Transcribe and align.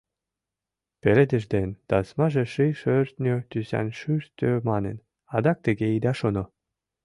Пеледыш 1.01 1.43
ден 1.53 1.69
тасмаже 1.89 2.43
ший-шӧртньӧ 2.53 3.35
тӱсан 3.49 3.87
шӱртӧ 3.99 4.49
манын, 4.69 4.97
адак 5.35 5.57
тыге 5.65 5.87
ида 5.95 6.13
шоно. 6.19 6.43